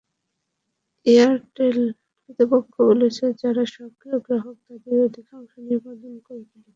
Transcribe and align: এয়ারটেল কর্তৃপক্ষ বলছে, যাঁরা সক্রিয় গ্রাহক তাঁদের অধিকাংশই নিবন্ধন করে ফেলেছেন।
এয়ারটেল 1.05 1.77
কর্তৃপক্ষ 2.23 2.73
বলছে, 2.89 3.25
যাঁরা 3.41 3.63
সক্রিয় 3.75 4.17
গ্রাহক 4.25 4.57
তাঁদের 4.65 4.97
অধিকাংশই 5.07 5.61
নিবন্ধন 5.69 6.13
করে 6.19 6.41
ফেলেছেন। 6.41 6.69